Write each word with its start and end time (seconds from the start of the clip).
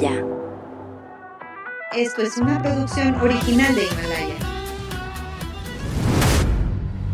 Himalaya. 0.00 0.24
Esto 1.92 2.22
es 2.22 2.36
una 2.38 2.62
producción 2.62 3.14
original 3.16 3.74
de 3.74 3.84
Himalaya. 3.84 4.34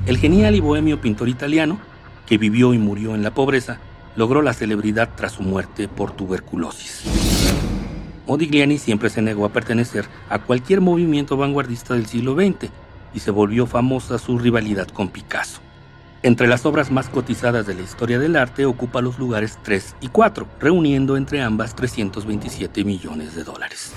El 0.07 0.19
genial 0.19 0.55
y 0.55 0.61
bohemio 0.61 1.01
pintor 1.01 1.29
italiano, 1.29 1.79
que 2.27 2.39
vivió 2.39 2.75
y 2.75 2.79
murió 2.79 3.15
en 3.15 3.23
la 3.23 3.33
pobreza, 3.33 3.79
logró 4.15 4.41
la 4.41 4.53
celebridad 4.53 5.11
tras 5.17 5.33
su 5.33 5.43
muerte 5.43 5.89
por 5.89 6.13
tuberculosis. 6.13 7.05
Modigliani 8.27 8.79
siempre 8.79 9.11
se 9.11 9.23
negó 9.23 9.45
a 9.45 9.53
pertenecer 9.53 10.07
a 10.29 10.39
cualquier 10.39 10.81
movimiento 10.81 11.37
vanguardista 11.37 11.95
del 11.95 12.07
siglo 12.07 12.35
XX 12.35 12.71
y 13.15 13.21
se 13.21 13.31
volvió 13.31 13.67
famosa 13.67 14.19
su 14.19 14.39
rivalidad 14.39 14.89
con 14.89 15.09
Picasso. 15.09 15.66
Entre 16.23 16.47
las 16.47 16.65
obras 16.65 16.91
más 16.91 17.09
cotizadas 17.09 17.67
de 17.67 17.75
la 17.75 17.83
historia 17.83 18.19
del 18.19 18.37
arte 18.37 18.65
ocupa 18.65 19.03
los 19.03 19.19
lugares 19.19 19.59
3 19.63 19.97
y 20.01 20.09
4, 20.09 20.49
reuniendo 20.59 21.17
entre 21.17 21.43
ambas 21.43 21.77
327 21.77 22.85
millones 22.85 23.35
de 23.35 23.45
dólares. 23.45 23.93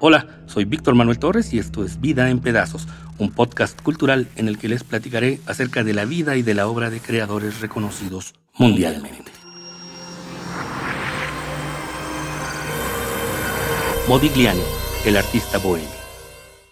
Hola, 0.00 0.26
soy 0.46 0.64
Víctor 0.64 0.94
Manuel 0.94 1.18
Torres 1.18 1.52
y 1.54 1.58
esto 1.58 1.84
es 1.84 2.00
Vida 2.00 2.28
en 2.30 2.40
Pedazos, 2.40 2.86
un 3.18 3.30
podcast 3.30 3.80
cultural 3.82 4.28
en 4.36 4.48
el 4.48 4.58
que 4.58 4.68
les 4.68 4.84
platicaré 4.84 5.40
acerca 5.46 5.84
de 5.84 5.94
la 5.94 6.04
vida 6.04 6.36
y 6.36 6.42
de 6.42 6.54
la 6.54 6.66
obra 6.66 6.90
de 6.90 7.00
creadores 7.00 7.60
reconocidos 7.60 8.34
mundialmente. 8.56 9.32
Modigliani, 14.08 14.62
el 15.04 15.16
artista 15.16 15.58
bohemio. 15.58 15.88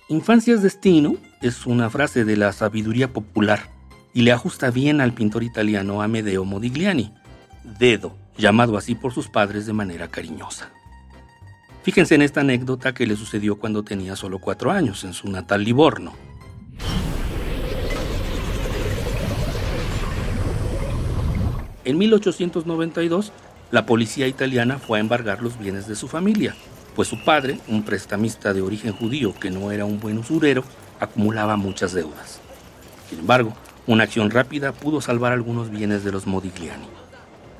Infancia 0.09 0.55
es 0.55 0.63
destino 0.63 1.17
es 1.43 1.67
una 1.67 1.91
frase 1.91 2.25
de 2.25 2.37
la 2.37 2.53
sabiduría 2.53 3.13
popular 3.13 3.76
y 4.17 4.23
le 4.23 4.33
ajusta 4.33 4.71
bien 4.71 5.03
al 5.03 5.13
pintor 5.13 5.43
italiano 5.43 6.01
Amedeo 6.01 6.47
Modigliani, 6.47 7.13
Dedo, 7.79 8.17
llamado 8.39 8.79
así 8.79 8.95
por 8.95 9.13
sus 9.13 9.29
padres 9.29 9.67
de 9.67 9.75
manera 9.75 10.09
cariñosa. 10.09 10.71
Fíjense 11.83 12.15
en 12.15 12.23
esta 12.23 12.41
anécdota 12.41 12.95
que 12.95 13.07
le 13.07 13.15
sucedió 13.15 13.57
cuando 13.59 13.83
tenía 13.83 14.17
solo 14.17 14.39
cuatro 14.39 14.71
años, 14.73 15.05
en 15.05 15.13
su 15.13 15.29
natal 15.29 15.65
Livorno. 15.65 16.15
En 21.85 21.99
1892, 21.99 23.33
la 23.71 23.85
policía 23.85 24.27
italiana 24.29 24.79
fue 24.79 24.97
a 24.97 25.03
embargar 25.03 25.43
los 25.43 25.59
bienes 25.59 25.87
de 25.87 25.95
su 25.95 26.09
familia, 26.09 26.57
pues 26.95 27.07
su 27.07 27.23
padre, 27.23 27.61
un 27.69 27.83
prestamista 27.83 28.55
de 28.55 28.63
origen 28.63 28.95
judío 28.95 29.35
que 29.39 29.51
no 29.51 29.73
era 29.73 29.85
un 29.85 30.01
buen 30.01 30.17
usurero, 30.17 30.65
acumulaba 31.01 31.59
muchas 31.59 31.93
deudas. 31.93 32.41
Sin 33.11 33.19
embargo, 33.19 33.53
una 33.87 34.05
acción 34.05 34.31
rápida 34.31 34.73
pudo 34.73 35.01
salvar 35.01 35.33
algunos 35.33 35.71
bienes 35.71 36.05
de 36.05 36.13
los 36.13 36.27
Modigliani. 36.27 36.89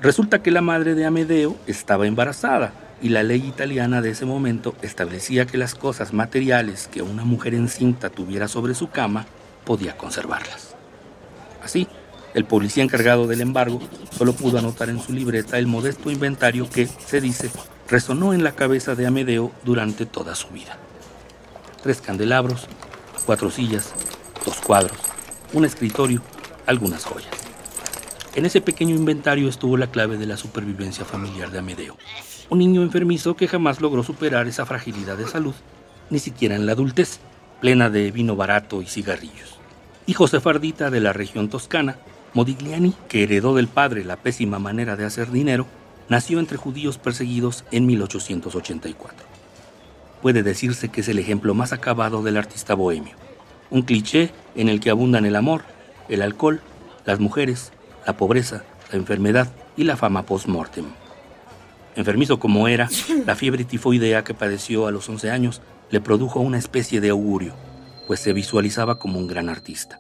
Resulta 0.01 0.43
que 0.43 0.51
la 0.51 0.61
madre 0.61 0.95
de 0.95 1.07
Amedeo 1.07 1.57
estaba 1.67 2.07
embarazada 2.07 2.73
y 3.01 3.11
la 3.11 3.23
ley 3.23 3.45
italiana 3.47 4.03
de 4.03 4.11
ese 4.11 4.25
momento 4.27 4.75
establecía 4.83 5.47
que 5.47 5.59
las 5.59 5.75
cosas 5.75 6.13
materiales 6.13 6.89
que 6.89 7.03
una 7.03 7.25
mujer 7.25 7.55
encinta 7.55 8.11
tuviera 8.11 8.49
sobre 8.49 8.75
su 8.75 8.91
cama 8.91 9.27
podía 9.65 9.97
conservarlas. 9.97 10.75
Así, 11.63 11.89
el 12.35 12.45
policía 12.45 12.85
encargado 12.85 13.27
del 13.27 13.41
embargo 13.41 13.81
solo 14.11 14.33
pudo 14.35 14.59
anotar 14.59 14.91
en 14.91 15.01
su 15.01 15.13
libreta 15.13 15.59
el 15.59 15.67
modesto 15.67 16.11
inventario 16.11 16.69
que, 16.69 16.87
se 16.87 17.21
dice, 17.21 17.51
resonó 17.89 18.35
en 18.35 18.45
la 18.45 18.53
cabeza 18.53 18.95
de 18.95 19.07
Amedeo 19.07 19.53
durante 19.65 20.07
toda 20.07 20.35
su 20.35 20.49
vida. 20.49 20.77
Tres 21.83 22.01
candelabros, 22.01 22.67
cuatro 23.25 23.51
sillas, 23.51 23.93
dos 24.45 24.57
cuadros, 24.61 24.99
un 25.57 25.65
escritorio, 25.65 26.21
algunas 26.67 27.07
joyas. 27.07 27.33
En 28.35 28.45
ese 28.45 28.61
pequeño 28.61 28.95
inventario 28.95 29.49
estuvo 29.49 29.79
la 29.79 29.87
clave 29.87 30.19
de 30.19 30.27
la 30.27 30.37
supervivencia 30.37 31.07
familiar 31.07 31.51
de 31.51 31.61
Amedeo. 31.61 31.97
Un 32.51 32.59
niño 32.59 32.83
enfermizo 32.83 33.37
que 33.37 33.49
jamás 33.49 33.81
logró 33.81 34.03
superar 34.03 34.47
esa 34.49 34.67
fragilidad 34.67 35.17
de 35.17 35.27
salud, 35.27 35.55
ni 36.11 36.19
siquiera 36.19 36.57
en 36.57 36.67
la 36.67 36.73
adultez, 36.73 37.21
plena 37.63 37.89
de 37.89 38.11
vino 38.11 38.37
barato 38.37 38.83
y 38.83 38.87
cigarrillos. 38.87 39.59
Hijo 40.05 40.29
sefardita 40.29 40.91
de 40.91 41.01
la 41.01 41.15
región 41.15 41.49
toscana, 41.49 41.97
Modigliani, 42.35 42.93
que 43.09 43.23
heredó 43.23 43.55
del 43.55 43.69
padre 43.69 44.05
la 44.05 44.17
pésima 44.17 44.59
manera 44.59 44.95
de 44.95 45.07
hacer 45.07 45.31
dinero, 45.31 45.67
nació 46.11 46.39
entre 46.39 46.59
judíos 46.59 46.99
perseguidos 46.99 47.65
en 47.71 47.87
1884. 47.87 49.27
Puede 50.21 50.43
decirse 50.43 50.91
que 50.91 51.01
es 51.01 51.09
el 51.09 51.19
ejemplo 51.19 51.55
más 51.55 51.73
acabado 51.73 52.23
del 52.23 52.37
artista 52.37 52.75
bohemio 52.75 53.17
un 53.71 53.83
cliché 53.83 54.31
en 54.55 54.69
el 54.69 54.81
que 54.81 54.91
abundan 54.91 55.27
el 55.27 55.37
amor, 55.37 55.63
el 56.09 56.23
alcohol, 56.23 56.61
las 57.05 57.21
mujeres, 57.21 57.73
la 58.07 58.17
pobreza, 58.17 58.65
la 58.91 58.99
enfermedad 58.99 59.49
y 59.77 59.85
la 59.85 59.97
fama 59.97 60.25
post-mortem. 60.25 60.87
Enfermizo 61.97 62.39
como 62.39 62.69
era, 62.69 62.89
la 63.27 63.37
fiebre 63.37 63.65
tifoidea 63.65 64.25
que 64.25 64.35
padeció 64.35 64.87
a 64.87 64.91
los 64.91 65.09
11 65.09 65.31
años 65.31 65.63
le 65.91 66.01
produjo 66.01 66.41
una 66.41 66.59
especie 66.59 67.01
de 67.01 67.11
augurio, 67.11 67.55
pues 68.07 68.21
se 68.21 68.33
visualizaba 68.33 68.99
como 68.99 69.19
un 69.19 69.27
gran 69.27 69.49
artista. 69.49 69.99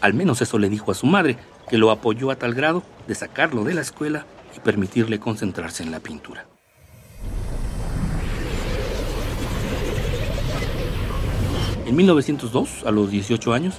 Al 0.00 0.14
menos 0.14 0.40
eso 0.42 0.58
le 0.58 0.68
dijo 0.68 0.92
a 0.92 0.94
su 0.94 1.06
madre, 1.06 1.36
que 1.68 1.78
lo 1.78 1.90
apoyó 1.90 2.30
a 2.30 2.36
tal 2.36 2.54
grado 2.54 2.82
de 3.06 3.14
sacarlo 3.14 3.64
de 3.64 3.74
la 3.74 3.82
escuela 3.82 4.26
y 4.56 4.60
permitirle 4.60 5.18
concentrarse 5.18 5.82
en 5.82 5.90
la 5.90 6.00
pintura. 6.00 6.46
En 11.88 11.96
1902, 11.96 12.84
a 12.84 12.90
los 12.90 13.10
18 13.10 13.54
años, 13.54 13.76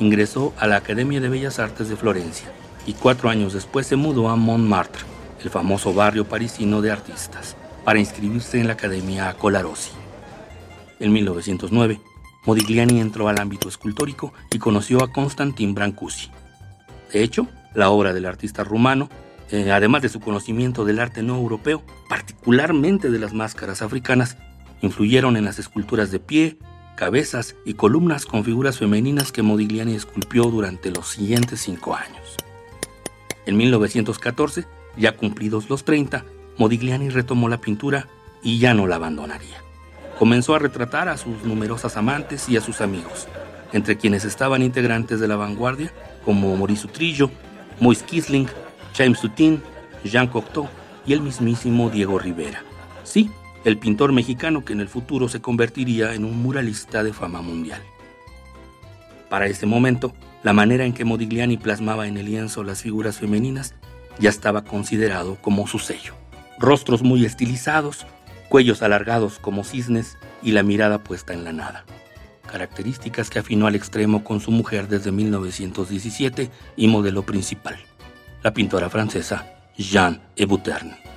ingresó 0.00 0.52
a 0.58 0.66
la 0.66 0.74
Academia 0.74 1.20
de 1.20 1.28
Bellas 1.28 1.60
Artes 1.60 1.88
de 1.88 1.94
Florencia 1.94 2.48
y 2.84 2.94
cuatro 2.94 3.30
años 3.30 3.52
después 3.52 3.86
se 3.86 3.94
mudó 3.94 4.28
a 4.28 4.34
Montmartre, 4.34 5.04
el 5.40 5.50
famoso 5.50 5.94
barrio 5.94 6.24
parisino 6.24 6.82
de 6.82 6.90
artistas, 6.90 7.56
para 7.84 8.00
inscribirse 8.00 8.58
en 8.58 8.66
la 8.66 8.72
Academia 8.72 9.32
Colarossi. 9.34 9.92
En 10.98 11.12
1909, 11.12 12.00
Modigliani 12.44 13.00
entró 13.00 13.28
al 13.28 13.38
ámbito 13.38 13.68
escultórico 13.68 14.32
y 14.50 14.58
conoció 14.58 15.04
a 15.04 15.12
Constantin 15.12 15.76
Brancusi. 15.76 16.30
De 17.12 17.22
hecho, 17.22 17.46
la 17.72 17.90
obra 17.90 18.12
del 18.12 18.26
artista 18.26 18.64
rumano, 18.64 19.08
eh, 19.52 19.70
además 19.70 20.02
de 20.02 20.08
su 20.08 20.18
conocimiento 20.18 20.84
del 20.84 20.98
arte 20.98 21.22
no 21.22 21.36
europeo, 21.36 21.84
particularmente 22.08 23.12
de 23.12 23.20
las 23.20 23.32
máscaras 23.32 23.80
africanas, 23.80 24.38
influyeron 24.82 25.36
en 25.36 25.44
las 25.44 25.60
esculturas 25.60 26.10
de 26.10 26.18
pie, 26.18 26.58
cabezas 26.96 27.56
y 27.64 27.74
columnas 27.74 28.26
con 28.26 28.44
figuras 28.44 28.78
femeninas 28.78 29.32
que 29.32 29.42
Modigliani 29.42 29.94
esculpió 29.94 30.44
durante 30.44 30.90
los 30.90 31.08
siguientes 31.08 31.60
cinco 31.60 31.94
años. 31.94 32.36
En 33.46 33.56
1914, 33.56 34.66
ya 34.96 35.16
cumplidos 35.16 35.68
los 35.68 35.84
30, 35.84 36.24
Modigliani 36.56 37.10
retomó 37.10 37.48
la 37.48 37.60
pintura 37.60 38.08
y 38.42 38.58
ya 38.58 38.74
no 38.74 38.86
la 38.86 38.96
abandonaría. 38.96 39.62
Comenzó 40.18 40.54
a 40.54 40.60
retratar 40.60 41.08
a 41.08 41.16
sus 41.16 41.42
numerosas 41.42 41.96
amantes 41.96 42.48
y 42.48 42.56
a 42.56 42.60
sus 42.60 42.80
amigos, 42.80 43.26
entre 43.72 43.96
quienes 43.96 44.24
estaban 44.24 44.62
integrantes 44.62 45.18
de 45.18 45.26
la 45.26 45.36
vanguardia 45.36 45.92
como 46.24 46.56
Maurice 46.56 46.86
Utrillo, 46.86 47.30
Moïse 47.80 48.04
Kisling, 48.04 48.48
James 48.96 49.20
Tutin, 49.20 49.60
Jean 50.04 50.28
Cocteau 50.28 50.68
y 51.04 51.12
el 51.12 51.20
mismísimo 51.20 51.90
Diego 51.90 52.18
Rivera. 52.18 52.62
Sí, 53.02 53.30
el 53.64 53.78
pintor 53.78 54.12
mexicano 54.12 54.64
que 54.64 54.74
en 54.74 54.80
el 54.80 54.88
futuro 54.88 55.28
se 55.28 55.40
convertiría 55.40 56.14
en 56.14 56.24
un 56.24 56.42
muralista 56.42 57.02
de 57.02 57.12
fama 57.12 57.40
mundial. 57.40 57.82
Para 59.30 59.46
ese 59.46 59.66
momento, 59.66 60.12
la 60.42 60.52
manera 60.52 60.84
en 60.84 60.92
que 60.92 61.06
Modigliani 61.06 61.56
plasmaba 61.56 62.06
en 62.06 62.18
el 62.18 62.26
lienzo 62.26 62.62
las 62.62 62.82
figuras 62.82 63.18
femeninas 63.18 63.74
ya 64.18 64.28
estaba 64.28 64.64
considerado 64.64 65.36
como 65.40 65.66
su 65.66 65.78
sello. 65.78 66.14
Rostros 66.58 67.02
muy 67.02 67.24
estilizados, 67.24 68.06
cuellos 68.50 68.82
alargados 68.82 69.38
como 69.38 69.64
cisnes 69.64 70.18
y 70.42 70.52
la 70.52 70.62
mirada 70.62 71.02
puesta 71.02 71.32
en 71.32 71.44
la 71.44 71.52
nada. 71.52 71.84
Características 72.46 73.30
que 73.30 73.38
afinó 73.38 73.66
al 73.66 73.74
extremo 73.74 74.22
con 74.22 74.40
su 74.40 74.50
mujer 74.50 74.86
desde 74.88 75.10
1917 75.10 76.50
y 76.76 76.88
modelo 76.88 77.22
principal, 77.22 77.76
la 78.42 78.52
pintora 78.52 78.90
francesa 78.90 79.54
Jeanne 79.76 80.20
Hébuterne. 80.36 81.13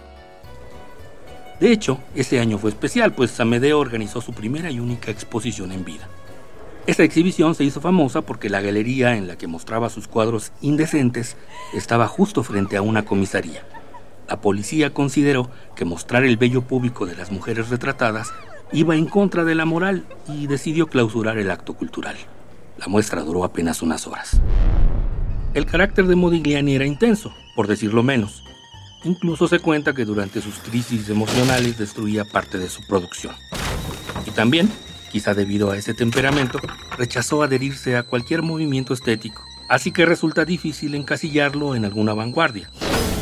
De 1.59 1.71
hecho, 1.71 1.99
ese 2.13 2.39
año 2.39 2.59
fue 2.59 2.69
especial, 2.69 3.13
pues 3.13 3.39
Amedeo 3.39 3.79
organizó 3.79 4.21
su 4.21 4.33
primera 4.33 4.69
y 4.69 4.79
única 4.79 5.09
exposición 5.09 5.71
en 5.71 5.83
vida. 5.83 6.07
Esta 6.85 7.03
exhibición 7.03 7.55
se 7.55 7.63
hizo 7.63 7.81
famosa 7.81 8.21
porque 8.21 8.49
la 8.49 8.61
galería 8.61 9.17
en 9.17 9.27
la 9.27 9.37
que 9.37 9.47
mostraba 9.47 9.89
sus 9.89 10.07
cuadros 10.07 10.51
indecentes 10.61 11.35
estaba 11.73 12.07
justo 12.07 12.43
frente 12.43 12.77
a 12.77 12.81
una 12.81 13.03
comisaría. 13.03 13.63
La 14.29 14.39
policía 14.39 14.93
consideró 14.93 15.49
que 15.75 15.83
mostrar 15.83 16.23
el 16.23 16.37
bello 16.37 16.61
público 16.61 17.05
de 17.05 17.15
las 17.15 17.31
mujeres 17.31 17.69
retratadas 17.69 18.31
iba 18.71 18.95
en 18.95 19.05
contra 19.05 19.43
de 19.43 19.55
la 19.55 19.65
moral 19.65 20.05
y 20.27 20.47
decidió 20.47 20.87
clausurar 20.87 21.37
el 21.37 21.49
acto 21.49 21.73
cultural. 21.73 22.15
La 22.77 22.87
muestra 22.87 23.23
duró 23.23 23.43
apenas 23.43 23.81
unas 23.81 24.05
horas. 24.05 24.39
El 25.53 25.65
carácter 25.65 26.05
de 26.05 26.15
Modigliani 26.15 26.75
era 26.75 26.85
intenso, 26.85 27.33
por 27.55 27.67
decirlo 27.67 28.03
menos, 28.03 28.43
Incluso 29.07 29.47
se 29.47 29.59
cuenta 29.59 29.93
que 29.93 30.03
durante 30.03 30.41
sus 30.41 30.55
crisis 30.59 31.07
emocionales 31.07 31.77
destruía 31.77 32.25
parte 32.25 32.57
de 32.57 32.67
su 32.67 32.85
producción. 32.85 33.33
Y 34.25 34.31
también, 34.31 34.69
quizá 35.13 35.33
debido 35.33 35.71
a 35.71 35.77
ese 35.77 35.93
temperamento, 35.93 36.59
rechazó 36.97 37.41
adherirse 37.41 37.95
a 37.95 38.03
cualquier 38.03 38.41
movimiento 38.41 38.93
estético, 38.93 39.41
así 39.69 39.93
que 39.93 40.05
resulta 40.05 40.43
difícil 40.43 40.93
encasillarlo 40.93 41.73
en 41.73 41.85
alguna 41.85 42.13
vanguardia. 42.13 42.69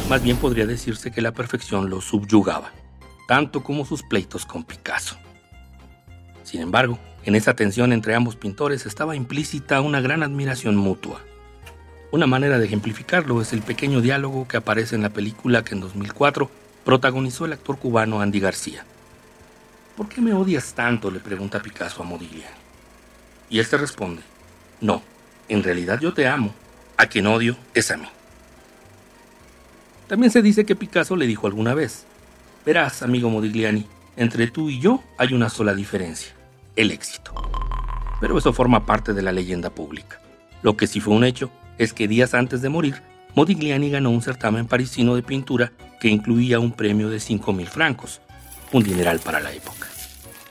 Más 0.10 0.24
bien 0.24 0.38
podría 0.38 0.66
decirse 0.66 1.12
que 1.12 1.22
la 1.22 1.34
perfección 1.34 1.92
lo 1.92 2.02
subyugaba. 2.02 2.72
tanto 3.28 3.64
como 3.64 3.86
sus 3.86 4.04
pleitos 4.04 4.46
con 4.46 4.64
Picasso. 4.64 5.18
Sin 6.44 6.62
embargo, 6.62 7.00
en 7.24 7.36
esa 7.36 7.56
tensión 7.56 7.92
entre 7.92 8.14
ambos 8.14 8.36
pintores 8.36 8.86
estaba 8.86 9.16
implícita 9.16 9.82
una 9.82 10.00
gran 10.00 10.22
admiración 10.22 10.76
mutua. 10.76 11.22
Una 12.16 12.28
manera 12.28 12.58
de 12.60 12.66
ejemplificarlo 12.68 13.42
es 13.42 13.52
el 13.52 13.62
pequeño 13.62 14.00
diálogo 14.00 14.48
que 14.48 14.56
aparece 14.56 14.96
en 14.96 15.02
la 15.02 15.10
película 15.10 15.66
que 15.66 15.76
en 15.76 15.82
2004 15.82 16.50
protagonizó 16.86 17.44
el 17.44 17.52
actor 17.52 17.78
cubano 17.78 18.22
Andy 18.22 18.40
García. 18.40 18.86
¿Por 19.98 20.08
qué 20.08 20.22
me 20.22 20.34
odias 20.34 20.74
tanto? 20.74 21.12
le 21.12 21.20
pregunta 21.20 21.62
Picasso 21.62 22.02
a 22.02 22.06
Modigliani. 22.06 22.56
Y 23.50 23.62
se 23.62 23.76
responde, 23.76 24.22
no, 24.80 25.02
en 25.50 25.62
realidad 25.62 26.00
yo 26.00 26.14
te 26.14 26.26
amo, 26.26 26.54
a 26.96 27.06
quien 27.08 27.28
odio 27.28 27.58
es 27.74 27.92
a 27.92 27.98
mí. 27.98 28.08
También 30.08 30.32
se 30.32 30.42
dice 30.42 30.66
que 30.66 30.78
Picasso 30.78 31.18
le 31.18 31.28
dijo 31.28 31.48
alguna 31.48 31.74
vez, 31.74 32.06
verás, 32.66 33.04
amigo 33.04 33.30
Modigliani, 33.30 33.88
entre 34.16 34.48
tú 34.48 34.70
y 34.70 34.80
yo 34.80 35.04
hay 35.18 35.34
una 35.34 35.50
sola 35.50 35.74
diferencia, 35.74 36.32
el 36.78 36.92
éxito. 36.92 37.34
Pero 38.22 38.38
eso 38.38 38.54
forma 38.54 38.86
parte 38.86 39.12
de 39.12 39.22
la 39.22 39.34
leyenda 39.34 39.70
pública. 39.70 40.22
Lo 40.62 40.78
que 40.78 40.88
sí 40.88 41.02
fue 41.02 41.14
un 41.14 41.26
hecho 41.26 41.52
es 41.78 41.94
que 41.94 42.08
días 42.08 42.34
antes 42.34 42.62
de 42.62 42.70
morir, 42.70 43.02
Modigliani 43.36 43.90
ganó 43.90 44.12
un 44.12 44.22
certamen 44.22 44.66
parisino 44.66 45.16
de 45.16 45.24
pintura 45.24 45.72
que 46.00 46.08
incluía 46.08 46.60
un 46.60 46.72
premio 46.72 47.10
de 47.10 47.18
5.000 47.18 47.66
francos, 47.68 48.22
un 48.72 48.84
dineral 48.84 49.20
para 49.20 49.40
la 49.40 49.52
época. 49.52 49.88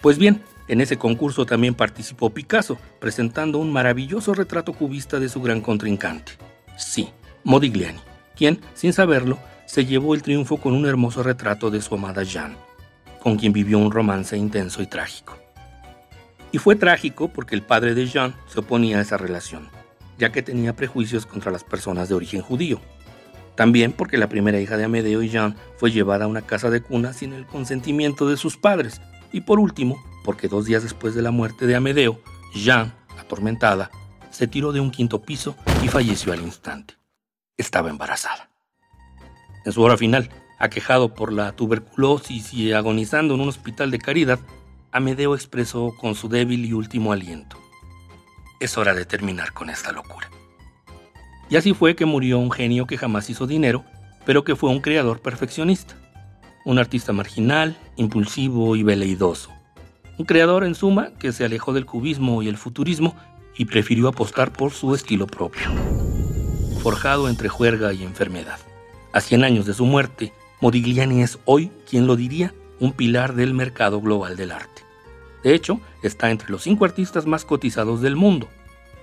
Pues 0.00 0.18
bien, 0.18 0.42
en 0.68 0.80
ese 0.80 0.98
concurso 0.98 1.46
también 1.46 1.74
participó 1.74 2.30
Picasso, 2.30 2.78
presentando 3.00 3.58
un 3.58 3.72
maravilloso 3.72 4.34
retrato 4.34 4.72
cubista 4.72 5.18
de 5.18 5.28
su 5.28 5.40
gran 5.40 5.60
contrincante. 5.60 6.32
Sí, 6.76 7.08
Modigliani, 7.42 8.00
quien, 8.36 8.60
sin 8.74 8.92
saberlo, 8.92 9.38
se 9.66 9.86
llevó 9.86 10.14
el 10.14 10.22
triunfo 10.22 10.58
con 10.58 10.74
un 10.74 10.86
hermoso 10.86 11.22
retrato 11.22 11.70
de 11.70 11.80
su 11.80 11.94
amada 11.94 12.22
Jeanne, 12.22 12.56
con 13.22 13.36
quien 13.36 13.52
vivió 13.52 13.78
un 13.78 13.90
romance 13.90 14.36
intenso 14.36 14.82
y 14.82 14.86
trágico. 14.86 15.38
Y 16.52 16.58
fue 16.58 16.76
trágico 16.76 17.28
porque 17.28 17.54
el 17.54 17.62
padre 17.62 17.94
de 17.94 18.06
Jeanne 18.06 18.34
se 18.46 18.60
oponía 18.60 18.98
a 18.98 19.00
esa 19.02 19.16
relación, 19.16 19.68
ya 20.18 20.32
que 20.32 20.42
tenía 20.42 20.76
prejuicios 20.76 21.26
contra 21.26 21.52
las 21.52 21.64
personas 21.64 22.08
de 22.08 22.14
origen 22.14 22.42
judío. 22.42 22.80
También 23.54 23.92
porque 23.92 24.18
la 24.18 24.28
primera 24.28 24.60
hija 24.60 24.76
de 24.76 24.84
Amedeo 24.84 25.22
y 25.22 25.28
Jean 25.28 25.56
fue 25.76 25.90
llevada 25.90 26.24
a 26.24 26.28
una 26.28 26.42
casa 26.42 26.70
de 26.70 26.80
cuna 26.80 27.12
sin 27.12 27.32
el 27.32 27.46
consentimiento 27.46 28.28
de 28.28 28.36
sus 28.36 28.56
padres. 28.56 29.00
Y 29.32 29.42
por 29.42 29.60
último, 29.60 30.02
porque 30.24 30.48
dos 30.48 30.64
días 30.64 30.82
después 30.82 31.14
de 31.14 31.22
la 31.22 31.30
muerte 31.30 31.66
de 31.66 31.76
Amedeo, 31.76 32.20
Jean, 32.54 32.92
atormentada, 33.18 33.90
se 34.30 34.48
tiró 34.48 34.72
de 34.72 34.80
un 34.80 34.90
quinto 34.90 35.22
piso 35.22 35.56
y 35.82 35.88
falleció 35.88 36.32
al 36.32 36.42
instante. 36.42 36.94
Estaba 37.56 37.90
embarazada. 37.90 38.50
En 39.64 39.72
su 39.72 39.82
hora 39.82 39.96
final, 39.96 40.30
aquejado 40.58 41.14
por 41.14 41.32
la 41.32 41.52
tuberculosis 41.52 42.52
y 42.52 42.72
agonizando 42.72 43.34
en 43.34 43.40
un 43.40 43.48
hospital 43.48 43.90
de 43.90 43.98
caridad, 43.98 44.40
Amedeo 44.90 45.34
expresó 45.34 45.94
con 46.00 46.14
su 46.14 46.28
débil 46.28 46.64
y 46.64 46.72
último 46.72 47.12
aliento. 47.12 47.63
Es 48.64 48.78
hora 48.78 48.94
de 48.94 49.04
terminar 49.04 49.52
con 49.52 49.68
esta 49.68 49.92
locura. 49.92 50.30
Y 51.50 51.56
así 51.56 51.74
fue 51.74 51.94
que 51.94 52.06
murió 52.06 52.38
un 52.38 52.50
genio 52.50 52.86
que 52.86 52.96
jamás 52.96 53.28
hizo 53.28 53.46
dinero, 53.46 53.84
pero 54.24 54.42
que 54.42 54.56
fue 54.56 54.70
un 54.70 54.80
creador 54.80 55.20
perfeccionista. 55.20 55.96
Un 56.64 56.78
artista 56.78 57.12
marginal, 57.12 57.76
impulsivo 57.96 58.74
y 58.74 58.82
veleidoso. 58.82 59.50
Un 60.16 60.24
creador, 60.24 60.64
en 60.64 60.74
suma, 60.74 61.10
que 61.18 61.32
se 61.32 61.44
alejó 61.44 61.74
del 61.74 61.84
cubismo 61.84 62.42
y 62.42 62.48
el 62.48 62.56
futurismo 62.56 63.14
y 63.54 63.66
prefirió 63.66 64.08
apostar 64.08 64.50
por 64.50 64.72
su 64.72 64.94
estilo 64.94 65.26
propio. 65.26 65.68
Forjado 66.82 67.28
entre 67.28 67.50
juerga 67.50 67.92
y 67.92 68.02
enfermedad. 68.02 68.60
A 69.12 69.20
100 69.20 69.44
años 69.44 69.66
de 69.66 69.74
su 69.74 69.84
muerte, 69.84 70.32
Modigliani 70.62 71.22
es 71.22 71.38
hoy, 71.44 71.70
quien 71.86 72.06
lo 72.06 72.16
diría, 72.16 72.54
un 72.80 72.94
pilar 72.94 73.34
del 73.34 73.52
mercado 73.52 74.00
global 74.00 74.38
del 74.38 74.52
arte. 74.52 74.80
De 75.44 75.54
hecho, 75.54 75.80
está 76.02 76.30
entre 76.30 76.50
los 76.50 76.62
cinco 76.62 76.84
artistas 76.84 77.26
más 77.26 77.44
cotizados 77.44 78.00
del 78.00 78.16
mundo, 78.16 78.48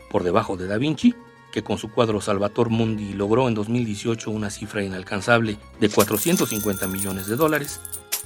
por 0.09 0.23
debajo 0.23 0.57
de 0.57 0.67
Da 0.67 0.77
Vinci, 0.77 1.15
que 1.53 1.63
con 1.63 1.77
su 1.77 1.91
cuadro 1.91 2.19
Salvator 2.19 2.69
Mundi 2.69 3.13
logró 3.13 3.47
en 3.47 3.53
2018 3.53 4.31
una 4.31 4.49
cifra 4.49 4.83
inalcanzable 4.83 5.57
de 5.79 5.89
450 5.89 6.87
millones 6.87 7.27
de 7.27 7.35
dólares, 7.35 7.79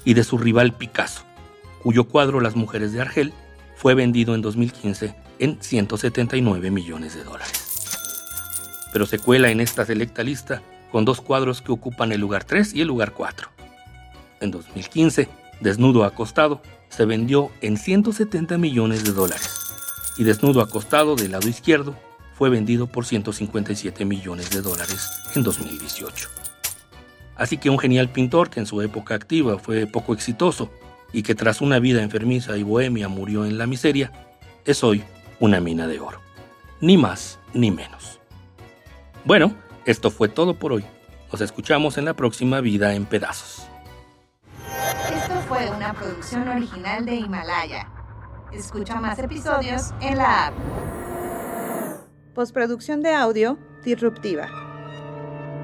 y 0.06 0.14
de 0.14 0.24
su 0.24 0.38
rival 0.38 0.74
Picasso, 0.74 1.24
cuyo 1.84 2.06
cuadro 2.06 2.40
Las 2.40 2.56
Mujeres 2.56 2.94
de 2.94 3.02
Argel 3.02 3.34
fue 3.76 3.96
vendido 3.96 4.34
en 4.36 4.42
2015 4.42 5.16
en 5.40 5.62
179 5.62 6.72
millones 6.72 7.16
de 7.16 7.24
dólares. 7.24 7.98
Pero 8.94 9.06
se 9.06 9.20
cuela 9.20 9.50
en 9.50 9.60
esta 9.60 9.84
selecta 9.84 10.24
lista 10.24 10.62
con 10.92 11.04
dos 11.04 11.20
cuadros 11.20 11.62
que 11.62 11.74
ocupan 11.74 12.14
el 12.14 12.22
lugar 12.22 12.46
3 12.46 12.74
y 12.76 12.82
el 12.82 12.88
lugar 12.88 13.12
4. 13.12 13.50
En 14.40 14.52
2015, 14.52 15.28
Desnudo 15.60 16.04
acostado 16.04 16.62
se 16.90 17.06
vendió 17.06 17.52
en 17.62 17.78
170 17.78 18.58
millones 18.58 19.04
de 19.04 19.12
dólares 19.12 19.60
y 20.18 20.24
Desnudo 20.24 20.62
acostado 20.62 21.16
del 21.16 21.32
lado 21.32 21.48
izquierdo 21.48 21.96
fue 22.34 22.50
vendido 22.50 22.88
por 22.88 23.06
157 23.06 24.06
millones 24.06 24.50
de 24.50 24.62
dólares 24.62 25.10
en 25.36 25.44
2018. 25.44 26.30
Así 27.36 27.58
que 27.58 27.70
un 27.70 27.80
genial 27.80 28.10
pintor 28.10 28.50
que 28.50 28.60
en 28.60 28.66
su 28.66 28.82
época 28.82 29.16
activa 29.16 29.58
fue 29.58 29.88
poco 29.88 30.14
exitoso 30.14 30.72
y 31.12 31.24
que 31.24 31.36
tras 31.36 31.62
una 31.62 31.80
vida 31.80 32.02
enfermiza 32.02 32.58
y 32.58 32.64
bohemia 32.64 33.08
murió 33.08 33.46
en 33.46 33.58
la 33.58 33.68
miseria, 33.68 34.12
es 34.66 34.84
hoy 34.84 35.04
una 35.40 35.60
mina 35.60 35.88
de 35.88 36.00
oro. 36.00 36.22
Ni 36.82 36.98
más 36.98 37.40
ni 37.54 37.72
menos. 37.72 38.20
Bueno, 39.24 39.56
esto 39.86 40.12
fue 40.12 40.30
todo 40.30 40.56
por 40.56 40.74
hoy. 40.74 40.84
Nos 41.32 41.42
escuchamos 41.42 41.98
en 41.98 42.06
la 42.06 42.14
próxima 42.14 42.62
vida 42.62 42.96
en 42.96 43.06
pedazos 43.06 43.68
producción 46.06 46.48
original 46.48 47.06
de 47.06 47.16
Himalaya. 47.16 47.88
Escucha 48.52 49.02
más 49.02 49.18
episodios 49.18 49.92
en 50.02 50.18
la 50.18 50.48
app. 50.48 50.54
Postproducción 52.36 53.02
de 53.02 53.14
audio, 53.14 53.58
Disruptiva. 53.84 54.48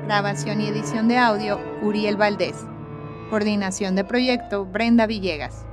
Grabación 0.06 0.62
y 0.62 0.68
edición 0.68 1.08
de 1.08 1.18
audio, 1.18 1.60
Uriel 1.84 2.18
Valdés. 2.18 2.56
Coordinación 3.30 3.96
de 3.96 4.04
proyecto, 4.04 4.66
Brenda 4.66 5.06
Villegas. 5.06 5.68